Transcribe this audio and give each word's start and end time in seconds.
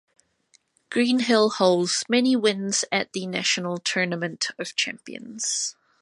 Greenhill 0.89 1.51
holds 1.51 2.05
many 2.09 2.35
wins 2.35 2.83
at 2.91 3.13
the 3.13 3.27
National 3.27 3.77
Tournament 3.77 4.47
of 4.57 4.75
Champions. 4.75 5.75